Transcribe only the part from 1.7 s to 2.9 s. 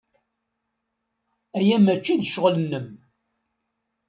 maci d ccɣel-nnem.